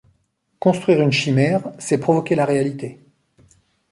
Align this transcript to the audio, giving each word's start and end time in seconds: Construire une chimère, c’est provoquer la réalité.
Construire 0.57 1.01
une 1.03 1.11
chimère, 1.11 1.61
c’est 1.77 1.99
provoquer 1.99 2.33
la 2.33 2.45
réalité. 2.47 2.97